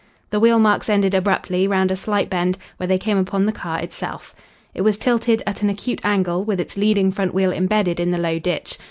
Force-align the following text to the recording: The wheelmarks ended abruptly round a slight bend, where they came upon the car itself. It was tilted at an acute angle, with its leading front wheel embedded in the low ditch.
The 0.31 0.39
wheelmarks 0.39 0.89
ended 0.89 1.13
abruptly 1.13 1.67
round 1.67 1.91
a 1.91 1.95
slight 1.95 2.27
bend, 2.27 2.57
where 2.77 2.87
they 2.87 2.97
came 2.97 3.19
upon 3.19 3.45
the 3.45 3.51
car 3.51 3.77
itself. 3.79 4.33
It 4.73 4.81
was 4.81 4.97
tilted 4.97 5.43
at 5.45 5.61
an 5.61 5.69
acute 5.69 5.99
angle, 6.03 6.43
with 6.43 6.59
its 6.59 6.75
leading 6.75 7.11
front 7.11 7.35
wheel 7.35 7.51
embedded 7.53 7.99
in 7.99 8.09
the 8.09 8.17
low 8.17 8.39
ditch. 8.39 8.79